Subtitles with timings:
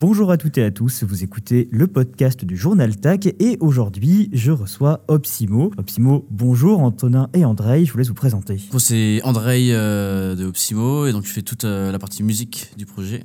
[0.00, 4.30] Bonjour à toutes et à tous, vous écoutez le podcast du journal TAC et aujourd'hui
[4.32, 5.72] je reçois Opsimo.
[5.76, 8.60] Opsimo, bonjour Antonin et Andrei, je vous laisse vous présenter.
[8.70, 12.70] Moi c'est Andrei euh, de Opsimo et donc je fais toute euh, la partie musique
[12.76, 13.24] du projet.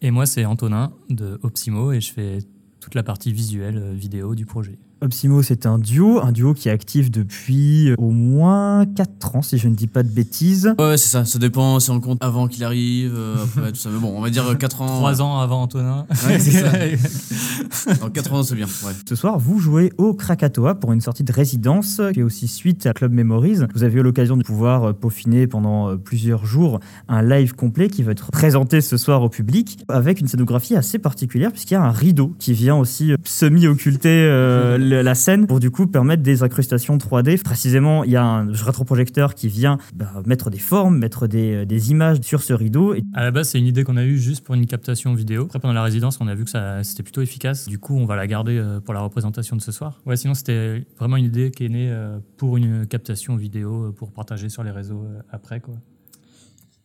[0.00, 2.38] Et moi c'est Antonin de Opsimo et je fais
[2.80, 4.78] toute la partie visuelle euh, vidéo du projet.
[5.02, 9.42] Opsimo, c'est un duo, un duo qui est actif depuis euh, au moins 4 ans,
[9.42, 10.74] si je ne dis pas de bêtises.
[10.78, 13.88] Ouais, c'est ça, ça dépend si on compte avant qu'il arrive, euh, après tout ça.
[13.90, 14.98] Mais bon, on va dire 4 ans.
[14.98, 16.06] 3 ans avant Antonin.
[16.26, 17.94] Ouais, c'est ça.
[18.00, 18.66] Donc 4 ans, c'est bien.
[18.66, 18.92] Ouais.
[19.08, 22.86] Ce soir, vous jouez au Krakatoa pour une sortie de résidence qui est aussi suite
[22.86, 23.60] à Club Memories.
[23.74, 26.78] Vous avez eu l'occasion de pouvoir euh, peaufiner pendant plusieurs jours
[27.08, 30.98] un live complet qui va être présenté ce soir au public avec une scénographie assez
[30.98, 35.70] particulière puisqu'il y a un rideau qui vient aussi semi-occulter euh, la scène pour du
[35.70, 37.42] coup permettre des incrustations 3D.
[37.42, 41.64] Précisément, il y a un rétroprojecteur qui vient bah, mettre des formes, mettre des, euh,
[41.64, 42.94] des, images sur ce rideau.
[43.14, 45.44] À la base, c'est une idée qu'on a eue juste pour une captation vidéo.
[45.44, 47.68] Après, pendant la résidence, on a vu que ça c'était plutôt efficace.
[47.68, 50.00] Du coup, on va la garder euh, pour la représentation de ce soir.
[50.06, 54.12] Ouais, sinon, c'était vraiment une idée qui est née euh, pour une captation vidéo pour
[54.12, 55.74] partager sur les réseaux après, quoi.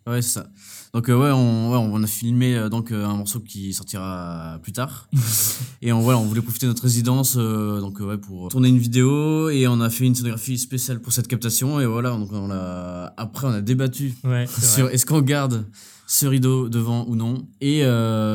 [0.07, 0.47] Ouais, c'est ça.
[0.93, 4.59] Donc euh, ouais, on, ouais, on a filmé euh, donc euh, un morceau qui sortira
[4.61, 5.09] plus tard.
[5.81, 9.49] et on voilà, on voulait profiter de notre résidence donc ouais pour tourner une vidéo
[9.49, 13.13] et on a fait une scénographie spéciale pour cette captation et voilà, donc on a
[13.17, 15.65] après on a débattu ouais, sur est-ce qu'on garde
[16.05, 17.83] ce rideau devant ou non et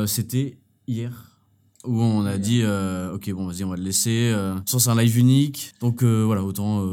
[0.07, 1.11] c'était hier
[1.85, 2.63] où on a dit
[3.13, 4.35] OK, bon, vas-y, on va le laisser.
[4.65, 5.73] sans c'est un live unique.
[5.79, 6.85] Donc voilà, autant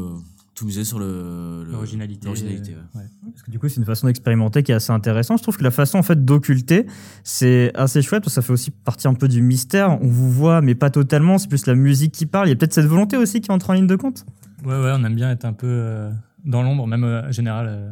[0.59, 2.27] tout miser sur l'originalité.
[2.27, 5.37] Parce que du coup, c'est une façon d'expérimenter qui est assez intéressante.
[5.37, 6.85] Je trouve que la façon en fait d'occulter,
[7.23, 9.97] c'est assez chouette parce que ça fait aussi partie un peu du mystère.
[10.01, 11.37] On vous voit, mais pas totalement.
[11.37, 12.47] C'est plus la musique qui parle.
[12.47, 14.25] Il y a peut-être cette volonté aussi qui entre en ligne de compte.
[14.65, 16.11] Ouais, ouais, on aime bien être un peu euh,
[16.43, 17.67] dans l'ombre, même euh, en général.
[17.69, 17.91] Euh,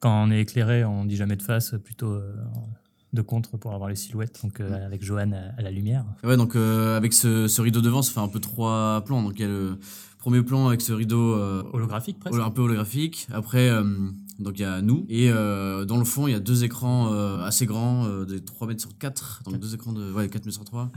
[0.00, 2.20] quand on est éclairé, on dit jamais de face, plutôt
[3.14, 6.04] de contre pour avoir les silhouettes, donc avec Johan à, la lumière.
[6.22, 9.22] Ouais, donc avec ce, ce, rideau devant, ça fait un peu trois plans.
[9.22, 9.78] Donc il y a le
[10.24, 12.40] premier plan avec ce rideau euh, holographique presque.
[12.40, 13.26] un peu holographique.
[13.30, 13.84] Après, euh,
[14.38, 17.12] donc il y a nous et euh, dans le fond il y a deux écrans
[17.42, 20.64] assez grands, de 3 mètres sur 4, donc deux écrans de ouais 4 mètres sur
[20.64, 20.90] 3.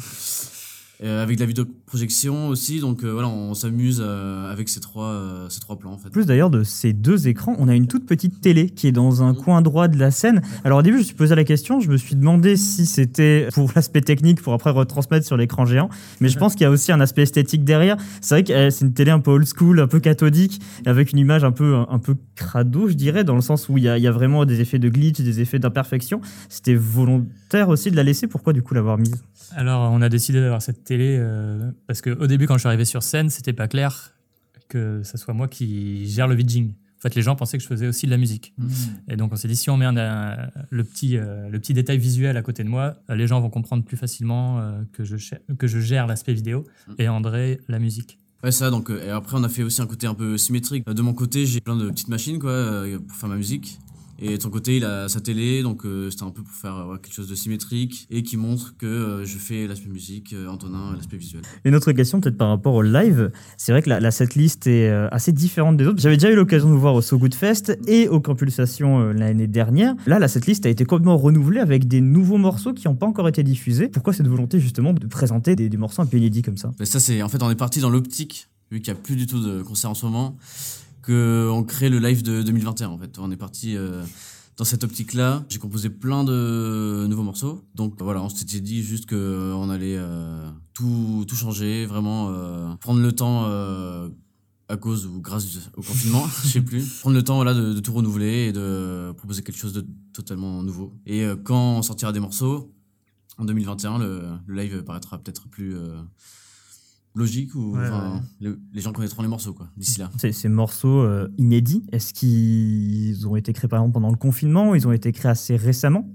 [1.04, 5.46] Euh, avec de la vidéoprojection aussi, donc euh, voilà, on s'amuse euh, avec ces trois,
[5.48, 6.10] ces trois plans en fait.
[6.10, 9.22] Plus d'ailleurs de ces deux écrans, on a une toute petite télé qui est dans
[9.22, 10.42] un coin droit de la scène.
[10.64, 13.48] Alors au début, je me suis posé la question, je me suis demandé si c'était
[13.54, 16.72] pour l'aspect technique, pour après retransmettre sur l'écran géant, mais je pense qu'il y a
[16.72, 17.98] aussi un aspect esthétique derrière.
[18.20, 21.20] C'est vrai que c'est une télé un peu old school, un peu cathodique, avec une
[21.20, 24.00] image un peu, un peu crado, je dirais, dans le sens où il y a,
[24.00, 26.22] y a vraiment des effets de glitch, des effets d'imperfection.
[26.50, 27.28] C'était volontaire
[27.68, 29.24] aussi de la laisser, pourquoi du coup l'avoir mise?
[29.56, 32.86] Alors on a décidé d'avoir cette télé euh, parce qu'au début, quand je suis arrivé
[32.86, 34.14] sur scène, c'était pas clair
[34.68, 36.72] que ce soit moi qui gère le vidging.
[36.72, 38.54] En fait, les gens pensaient que je faisais aussi de la musique.
[38.58, 38.68] Mmh.
[39.10, 42.36] Et donc, on s'est dit, si on met le, petit, euh, le petit détail visuel
[42.38, 44.62] à côté de moi, euh, les gens vont comprendre plus facilement
[44.94, 45.16] que, je,
[45.60, 46.94] que je gère l'aspect vidéo mmh.
[46.98, 48.18] et André, la musique.
[48.44, 50.86] Ouais, ça, donc, et après, on a fait aussi un côté un peu symétrique.
[50.88, 53.80] De mon côté, j'ai plein de petites machines, quoi, pour faire ma musique.
[54.20, 56.76] Et de son côté, il a sa télé, donc euh, c'était un peu pour faire
[56.76, 60.96] euh, quelque chose de symétrique et qui montre que euh, je fais l'aspect musique, Antonin
[60.96, 61.44] l'aspect visuel.
[61.66, 63.32] Une autre question, peut-être par rapport au live.
[63.58, 66.02] C'est vrai que la, setlist est assez différente des autres.
[66.02, 69.48] J'avais déjà eu l'occasion de vous voir au So Good Fest et au Campulsation l'année
[69.48, 69.94] dernière.
[70.06, 73.28] Là, la setlist a été complètement renouvelée avec des nouveaux morceaux qui n'ont pas encore
[73.28, 73.88] été diffusés.
[73.88, 76.72] Pourquoi cette volonté justement de présenter des, morceaux un peu inédits comme ça?
[76.84, 79.28] Ça, c'est en fait, on est parti dans l'optique, vu qu'il n'y a plus du
[79.28, 80.38] tout de concert en ce moment
[81.10, 83.18] on crée le live de 2021 en fait.
[83.20, 84.04] On est parti euh,
[84.58, 85.46] dans cette optique-là.
[85.50, 87.64] J'ai composé plein de nouveaux morceaux.
[87.76, 92.32] Donc voilà, on s'était dit juste que euh, allait euh, tout, tout changer, vraiment
[92.78, 93.46] prendre le temps
[94.70, 95.46] à cause ou grâce
[95.78, 97.00] au confinement, je sais plus.
[97.00, 100.94] Prendre le temps voilà, de, tout renouveler et de proposer quelque chose de totalement nouveau.
[101.06, 102.74] Et quand on sortira des morceaux,
[103.38, 105.76] en 2021, le, le live paraîtra peut-être plus
[107.18, 107.76] logique ou
[108.40, 110.10] les gens connaîtront les morceaux quoi d'ici là.
[110.18, 114.70] Ces, ces morceaux euh, inédits, est-ce qu'ils ont été créés par exemple pendant le confinement
[114.70, 116.08] ou ils ont été créés assez récemment?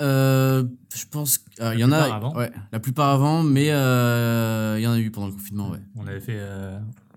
[0.00, 1.98] Euh, Je pense qu'il y en a.
[1.98, 2.34] Avant.
[2.36, 5.70] Ouais, la plupart avant, mais euh, il y en a eu pendant le confinement.
[5.70, 5.78] Ouais.
[5.96, 6.40] On avait fait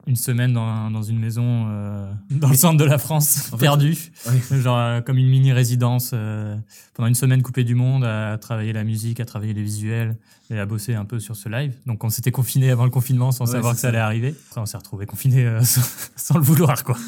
[0.07, 3.97] une semaine dans, dans une maison euh, dans le centre de la France, perdue,
[4.51, 6.55] genre euh, comme une mini résidence, euh,
[6.93, 10.15] pendant une semaine coupée du monde, à travailler la musique, à travailler les visuels
[10.51, 11.73] et à bosser un peu sur ce live.
[11.87, 14.35] Donc on s'était confiné avant le confinement sans savoir que ça, allait arriver.
[14.49, 15.57] Après on s'est retrouvé confiné
[16.15, 16.97] sans, le vouloir quoi.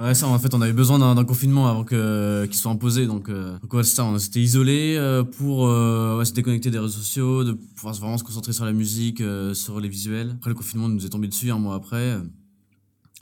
[0.00, 3.08] Ouais, ça, en fait, on avait besoin d'un confinement avant que qu'il soit imposé.
[3.08, 3.28] Donc,
[3.72, 4.96] ouais, ça, on s'était isolé
[5.38, 9.20] pour se déconnecter des réseaux sociaux, de pouvoir vraiment se concentrer sur la musique,
[9.54, 10.34] sur les visuels.
[10.36, 12.18] Après, le confinement nous est tombé dessus un mois après après.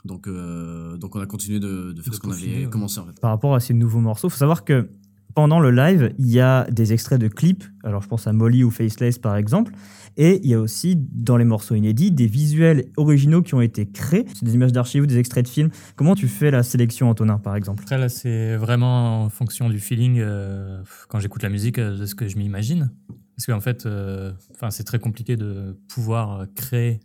[0.05, 3.19] Donc, euh, donc on a continué de, faire ce qu'on avait commencé en fait.
[3.19, 4.89] Par rapport à ces nouveaux morceaux, il faut savoir que
[5.35, 7.63] pendant le live, il y a des extraits de clips.
[7.83, 9.71] Alors, je pense à Molly ou Faceless, par exemple.
[10.15, 13.85] Et il y a aussi, dans les morceaux inédits, des visuels originaux qui ont été
[13.87, 14.25] créés.
[14.33, 15.69] C'est des images d'archives ou des extraits de films.
[15.95, 17.83] Comment tu fais la sélection, Antonin, par exemple?
[17.83, 22.07] Après, là, c'est vraiment en fonction du feeling, euh, quand j'écoute la musique, euh, de
[22.07, 22.89] ce que je m'imagine.
[23.35, 26.99] Parce qu'en fait, euh, enfin, c'est très compliqué de pouvoir créer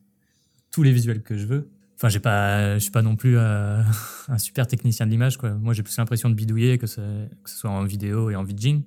[0.72, 1.68] tous les visuels que je veux.
[1.96, 5.52] Enfin, j'ai pas, je suis pas non plus un super technicien de l'image, quoi.
[5.52, 8.82] Moi, j'ai plus l'impression de bidouiller que, que ce soit en vidéo et en vidging.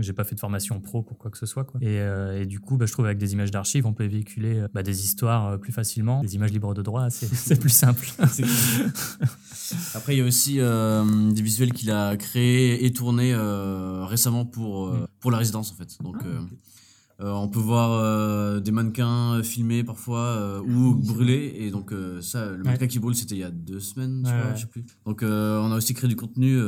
[0.00, 1.62] J'ai pas fait de formation pro pour quoi que ce soit.
[1.62, 1.80] Quoi.
[1.80, 4.58] Et, euh, et du coup, bah, je trouve avec des images d'archives, on peut véhiculer
[4.58, 6.20] euh, bah, des histoires euh, plus facilement.
[6.20, 8.08] Des images libres de droit, c'est plus simple.
[9.94, 14.44] Après, il y a aussi euh, des visuels qu'il a créés et tournés euh, récemment
[14.44, 15.96] pour, euh, pour la résidence, en fait.
[16.02, 16.26] Donc, ah,
[17.20, 21.54] euh, on peut voir euh, des mannequins filmés parfois euh, ou brûlés.
[21.60, 24.54] et donc ça le mannequin qui brûle c'était il y a deux semaines je, crois,
[24.54, 24.84] je sais plus.
[25.06, 26.58] Donc on a aussi créé du contenu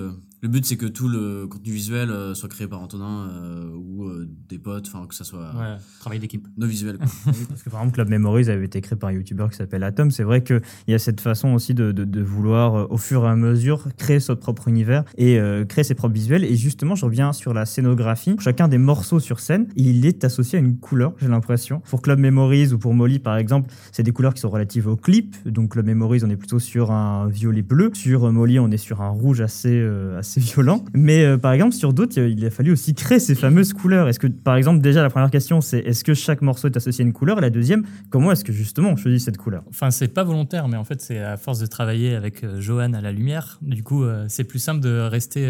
[0.43, 3.31] le but c'est que tout le contenu visuel soit créé par Antonin
[3.75, 4.09] ou
[4.49, 6.99] des potes enfin que ça soit ouais, travail d'équipe nos visuels
[7.49, 10.11] parce que par exemple Club Memories avait été créé par un youtubeur qui s'appelle Atom
[10.11, 13.29] c'est vrai qu'il y a cette façon aussi de, de, de, vouloir au fur et
[13.29, 17.33] à mesure créer son propre univers et créer ses propres visuels et justement je reviens
[17.33, 21.29] sur la scénographie chacun des morceaux sur scène il est associé à une couleur, j'ai
[21.29, 21.81] l'impression.
[21.89, 24.97] Pour Club Memories ou pour Molly, par exemple, c'est des couleurs qui sont relatives au
[24.97, 25.37] clip.
[25.47, 27.91] Donc Club Memories, on est plutôt sur un violet bleu.
[27.95, 30.85] Sur Molly, on est sur un rouge assez, euh, assez violent.
[30.95, 34.09] Mais euh, par exemple, sur d'autres, il a fallu aussi créer ces fameuses couleurs.
[34.09, 37.03] Est-ce que, par exemple, déjà, la première question, c'est est-ce que chaque morceau est associé
[37.03, 37.39] à une couleur?
[37.39, 39.63] Et la deuxième, comment est-ce que justement on choisit cette couleur?
[39.69, 42.93] Enfin, c'est pas volontaire, mais en fait, c'est à force de travailler avec euh, Johan
[42.93, 43.59] à la lumière.
[43.63, 45.47] Du coup, c'est plus simple de rester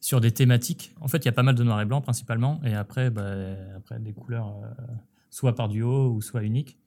[0.00, 0.94] sur des thématiques.
[1.00, 3.24] En fait, il y a pas mal de noir et blanc principalement, et après, bah,
[3.76, 4.84] après des couleurs euh,
[5.30, 6.78] soit par duo ou soit uniques.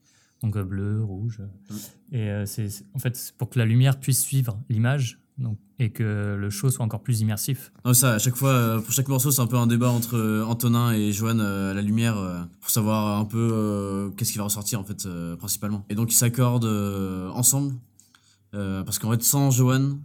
[0.42, 1.40] Donc euh, bleu, rouge.
[1.40, 1.74] Mm.
[2.12, 6.36] Et euh, c'est en fait pour que la lumière puisse suivre l'image donc, et que
[6.38, 7.72] le show soit encore plus immersif.
[7.84, 10.92] Non, ça, à chaque fois, pour chaque morceau, c'est un peu un débat entre Antonin
[10.92, 12.16] et Joanne à la lumière
[12.60, 15.08] pour savoir un peu qu'est-ce qui va ressortir en fait
[15.38, 15.84] principalement.
[15.88, 16.70] Et donc ils s'accordent
[17.34, 17.74] ensemble
[18.52, 19.98] parce qu'en fait sans Joanne,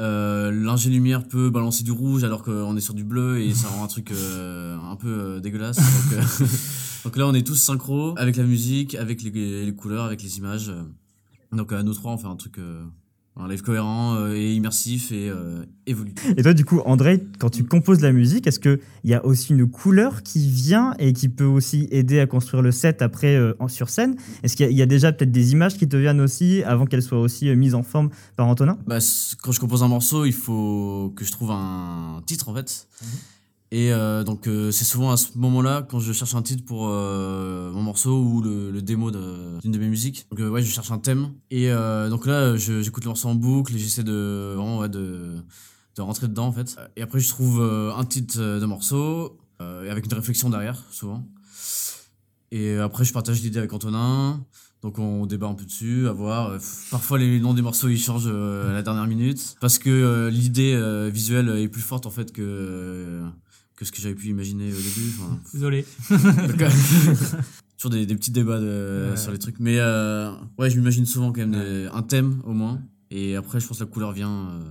[0.00, 3.68] euh, l'ingé lumière peut balancer du rouge alors qu'on est sur du bleu et ça
[3.68, 5.76] rend un truc euh, un peu euh, dégueulasse.
[5.76, 6.46] Donc, euh,
[7.04, 10.38] donc, là, on est tous synchro avec la musique, avec les, les couleurs, avec les
[10.38, 10.72] images.
[11.50, 12.60] Donc à nous trois, on fait un truc
[13.38, 16.34] un live cohérent euh, et immersif et euh, évolutif.
[16.36, 19.52] Et toi, du coup, André, quand tu composes la musique, est-ce qu'il y a aussi
[19.52, 23.54] une couleur qui vient et qui peut aussi aider à construire le set après euh,
[23.68, 24.16] sur scène?
[24.42, 27.20] Est-ce qu'il y, a déjà peut-être des images qui te viennent aussi avant qu'elles soient
[27.20, 28.76] aussi mises en forme par Antonin?
[28.86, 28.98] Bah,
[29.42, 32.88] Quand je compose un morceau, il faut que je trouve un titre en fait.
[33.02, 33.08] Mhm.
[33.70, 36.88] Et euh, donc euh, c'est souvent à ce moment-là quand je cherche un titre pour
[36.88, 40.26] euh, mon morceau ou le, le démo d'une de, mes musiques.
[40.30, 41.32] Donc ouais, je cherche un thème.
[41.50, 45.36] Et donc là, j'écoute le morceau en boucle et j'essaie de vraiment ouais, de,
[45.96, 46.76] de rentrer dedans en fait.
[46.96, 51.26] Et après, je trouve un titre de morceau avec une réflexion derrière, souvent.
[52.50, 54.44] Et après, je partage l'idée avec Antonin.
[54.80, 56.56] Donc on débat un peu dessus, à voir.
[56.92, 61.48] Parfois les noms des morceaux ils changent à la dernière minute parce que l'idée visuelle
[61.50, 63.20] est plus forte en fait que
[63.78, 65.14] que ce que j'avais pu imaginer au début.
[65.52, 65.86] Désolé.
[67.78, 69.60] toujours des, des, petits débats de, sur les trucs.
[69.60, 72.82] Mais euh, ouais, je m'imagine souvent quand même un thème au moins.
[73.10, 74.50] Et après, je pense que la couleur vient.
[74.50, 74.62] Euh,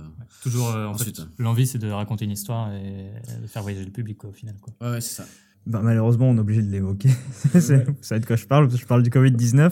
[0.42, 1.22] toujours euh, ensuite.
[1.38, 3.10] L'envie, c'est de raconter une histoire et
[3.40, 4.56] de faire voyager le public au final.
[4.60, 4.74] Quoi.
[4.80, 5.26] Ouais, ouais c'est ça.
[5.68, 7.10] Bah, malheureusement, on est obligé de l'évoquer.
[7.54, 9.70] Vous savez de quoi je parle, je parle du Covid-19.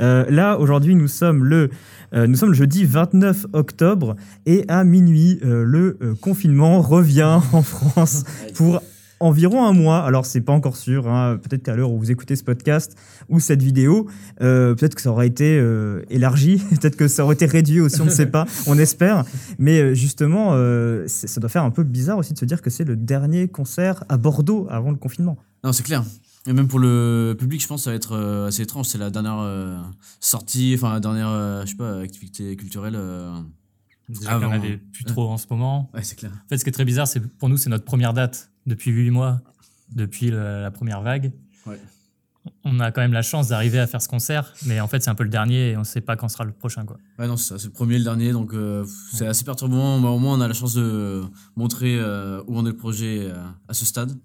[0.00, 1.70] Euh, là, aujourd'hui, nous sommes le
[2.14, 7.40] euh, nous sommes le jeudi 29 octobre et à minuit, euh, le euh, confinement revient
[7.52, 8.80] en France pour
[9.20, 10.04] environ un mois.
[10.04, 11.08] Alors, c'est pas encore sûr.
[11.08, 11.38] Hein.
[11.42, 12.96] Peut-être qu'à l'heure où vous écoutez ce podcast
[13.28, 14.06] ou cette vidéo,
[14.40, 18.00] euh, peut-être que ça aura été euh, élargi, peut-être que ça aurait été réduit aussi,
[18.00, 19.24] on ne sait pas, on espère.
[19.58, 22.84] Mais justement, euh, ça doit faire un peu bizarre aussi de se dire que c'est
[22.84, 25.36] le dernier concert à Bordeaux avant le confinement.
[25.64, 26.04] Non, c'est clair.
[26.48, 28.86] Et même pour le public, je pense que ça va être assez étrange.
[28.86, 29.82] C'est la dernière
[30.20, 32.96] sortie, enfin la dernière, je sais pas, activité culturelle.
[34.08, 35.90] Déjà qu'on avait plus trop en ce moment.
[35.94, 36.32] Ouais, c'est clair.
[36.32, 38.90] En fait, ce qui est très bizarre, c'est pour nous, c'est notre première date depuis
[38.90, 39.40] 8 mois,
[39.92, 41.32] depuis la première vague.
[41.66, 41.80] Ouais.
[42.62, 45.10] On a quand même la chance d'arriver à faire ce concert, mais en fait, c'est
[45.10, 46.84] un peu le dernier et on ne sait pas quand sera le prochain.
[46.84, 46.96] Quoi.
[47.18, 48.54] Ouais, non, c'est ça, c'est le premier et le dernier, donc
[49.12, 49.98] c'est assez perturbant.
[49.98, 51.24] Mais au moins, on a la chance de
[51.56, 52.00] montrer
[52.46, 53.32] où en est le projet
[53.68, 54.16] à ce stade.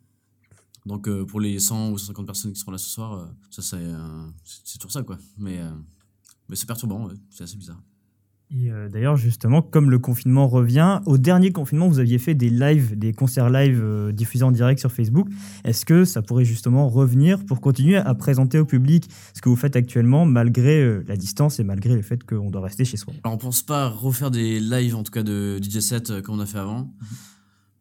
[0.86, 3.62] Donc euh, pour les 100 ou 150 personnes qui seront là ce soir, euh, ça
[3.62, 5.18] c'est euh, c'est toujours ça quoi.
[5.38, 5.60] Mais
[6.50, 7.82] mais c'est perturbant, c'est assez bizarre.
[8.54, 12.98] Et d'ailleurs, justement, comme le confinement revient, au dernier confinement, vous aviez fait des lives,
[13.00, 15.28] des concerts live diffusés en direct sur Facebook.
[15.64, 19.56] Est-ce que ça pourrait justement revenir pour continuer à présenter au public ce que vous
[19.56, 23.14] faites actuellement, malgré la distance et malgré le fait qu'on doit rester chez soi?
[23.24, 26.40] Alors, on pense pas refaire des lives, en tout cas de DJ set, comme on
[26.40, 26.82] a fait avant.
[27.02, 27.08] Mhm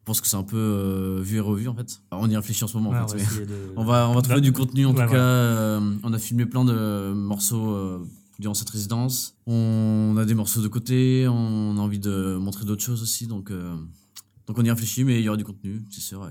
[0.06, 2.00] pense que c'est un peu euh, vu et revu en fait.
[2.10, 2.90] Alors, on y réfléchit en ce moment.
[2.90, 5.04] Ouais, en on va de- on va on va trouver Bah, du contenu en ouais,
[5.04, 5.16] tout cas.
[5.16, 7.98] euh, on a filmé plein de morceaux euh,
[8.40, 9.36] durant cette résidence.
[9.46, 11.28] On a des morceaux de côté.
[11.28, 13.26] On a envie de montrer d'autres choses aussi.
[13.26, 13.76] Donc euh,
[14.46, 16.28] donc on y réfléchit, mais il y aura du contenu, c'est sûr.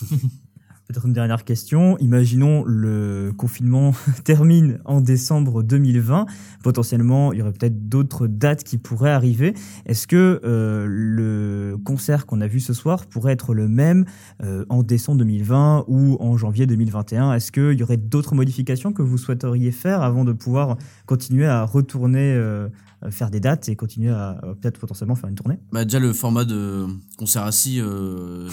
[0.90, 1.96] Peut-être une dernière question.
[1.98, 3.92] Imaginons le confinement
[4.24, 6.26] termine en décembre 2020.
[6.64, 9.54] Potentiellement, il y aurait peut-être d'autres dates qui pourraient arriver.
[9.86, 14.04] Est-ce que euh, le concert qu'on a vu ce soir pourrait être le même
[14.42, 19.02] euh, en décembre 2020 ou en janvier 2021 Est-ce qu'il y aurait d'autres modifications que
[19.02, 22.68] vous souhaiteriez faire avant de pouvoir continuer à retourner euh,
[23.10, 25.60] faire des dates et continuer à peut-être potentiellement faire une tournée?
[25.70, 28.48] Bah, déjà le format de concert assis, euh,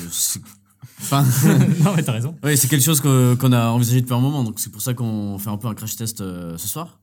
[1.00, 1.24] enfin,
[1.84, 2.36] non, mais t'as raison.
[2.44, 5.38] Ouais, c'est quelque chose qu'on a envisagé depuis un moment, donc c'est pour ça qu'on
[5.38, 7.00] fait un peu un crash test euh, ce soir.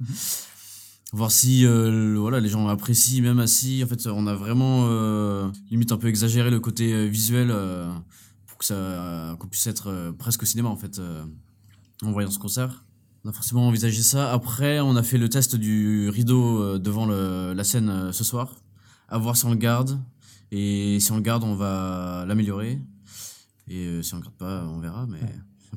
[1.13, 3.83] Voir si euh, le- voilà, les gens apprécient, même assis.
[3.85, 7.55] En fait, on a vraiment euh, limite un peu exagéré le côté visuel
[8.47, 11.01] pour que ça qu'on puisse être presque au cinéma en fait
[12.03, 12.85] en voyant ce concert.
[13.25, 14.33] On a forcément envisagé ça.
[14.33, 18.57] Après, on a fait le test du rideau devant le- la scène ce soir.
[19.09, 20.01] À voir si on le garde.
[20.51, 22.81] Et si on le garde, on va l'améliorer.
[23.69, 25.07] Et euh, si on le garde pas, on verra.
[25.09, 25.19] Mais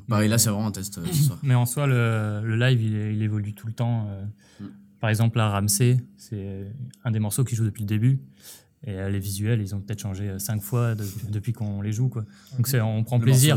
[0.08, 1.38] pareil, là, c'est vraiment un test euh, ce soir.
[1.42, 4.06] Mais en soi, le, le live, il, évolue tout le temps.
[4.08, 4.24] euh.
[4.60, 4.66] Mm.
[5.00, 6.72] Par exemple, là, Ramsey, c'est
[7.04, 8.20] un des morceaux qui joue depuis le début.
[8.84, 12.08] Et les visuels, ils ont peut-être changé cinq fois de- depuis qu'on les joue.
[12.08, 12.24] Quoi.
[12.56, 13.56] Donc on prend Le plaisir.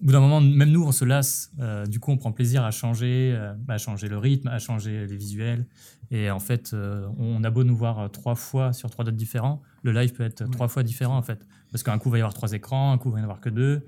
[0.00, 1.50] Au bout d'un moment, même nous, on se lasse.
[1.58, 5.06] Euh, du coup, on prend plaisir à changer, euh, à changer le rythme, à changer
[5.06, 5.66] les visuels.
[6.10, 9.60] Et en fait, euh, on a beau nous voir trois fois sur trois dates différents,
[9.82, 11.40] le live peut être trois fois différent en fait.
[11.70, 13.24] Parce qu'un coup, il va y avoir trois écrans, un coup, il va y en
[13.24, 13.82] avoir que deux.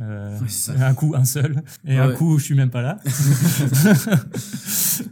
[0.00, 1.62] euh, Ouais, un coup, un seul.
[1.84, 2.98] Et un coup, je suis même pas là.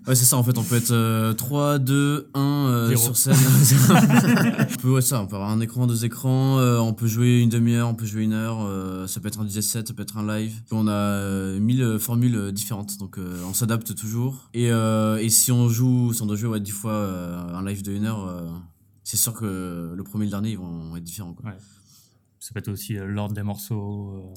[0.06, 3.02] Ouais, c'est ça, en fait, on peut être euh, 3, 2, 1 euh, Zéro.
[3.02, 3.34] sur scène.
[4.70, 7.40] on peut, ouais, ça, on peut avoir un écran, deux écrans, euh, on peut jouer
[7.40, 9.94] une demi-heure, on peut jouer une heure, euh, ça peut être un DJ set, ça
[9.94, 10.54] peut être un live.
[10.72, 13.18] On a mille formules différentes, donc
[13.48, 14.48] on s'adapte toujours.
[14.54, 16.94] Et, et si on joue, si on doit jouer ouais, 10 fois
[17.54, 18.42] un live de une heure,
[19.08, 21.32] c'est sûr que le premier et le dernier, ils vont être différents.
[21.32, 21.50] Quoi.
[21.50, 21.56] Ouais.
[22.40, 24.10] Ça peut être aussi euh, l'ordre des morceaux.
[24.16, 24.34] euh,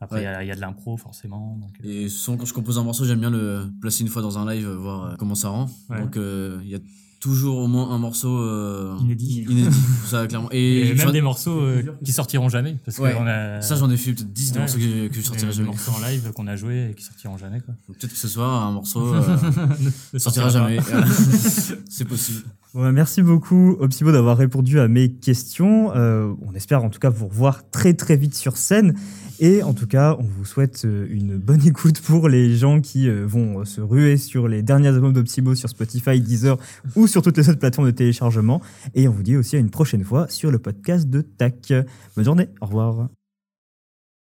[0.00, 0.32] Après, il Ouais.
[0.32, 1.56] y a- il y, a de l'impro, forcément.
[1.60, 4.22] Donc, euh, Et souvent, quand je compose un morceau, j'aime bien le placer une fois
[4.22, 5.68] dans un live, voir comment ça rend.
[5.90, 6.00] Ouais.
[6.00, 6.78] Donc, euh, il y a
[7.20, 9.42] toujours au moins un morceau euh, Inédit.
[9.48, 9.68] inédit.
[10.06, 10.48] ça, clairement.
[10.52, 12.76] Et, Et, même des morceaux euh, qui sortiront jamais.
[12.84, 13.12] Parce Ouais.
[13.12, 15.20] que on a, ça, j'en ai fait peut-être 10 des morceaux que, je- que je
[15.22, 15.68] sortirai des jamais.
[15.68, 17.60] morceaux en live qu'on a joué et qui sortiront jamais.
[17.60, 19.14] Peut-être que ce soir, un morceau
[20.12, 20.78] Ne sortira sortira jamais.
[21.88, 22.42] C'est possible.
[22.74, 25.94] Bah, merci beaucoup, Opsibo, d'avoir répondu à mes questions.
[25.94, 28.98] Euh, on espère en tout cas vous revoir très très vite sur scène.
[29.38, 33.08] Et en tout cas, on vous souhaite euh, une bonne écoute pour les gens qui
[33.08, 36.58] euh, vont se ruer sur les derniers albums d'Opsibo sur Spotify, Deezer
[36.96, 38.60] ou sur toutes les autres plateformes de téléchargement.
[38.96, 41.72] Et on vous dit aussi à une prochaine fois sur le podcast de TAC.
[42.16, 43.08] Bonne journée, au revoir.